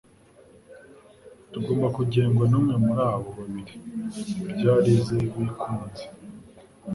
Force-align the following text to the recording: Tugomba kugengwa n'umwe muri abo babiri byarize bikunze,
Tugomba 1.51 1.87
kugengwa 1.97 2.43
n'umwe 2.47 2.75
muri 2.85 3.01
abo 3.11 3.29
babiri 3.37 3.73
byarize 4.57 5.15
bikunze, 5.37 6.03